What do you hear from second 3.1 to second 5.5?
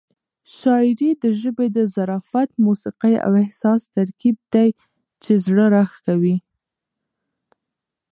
او احساس ترکیب دی چې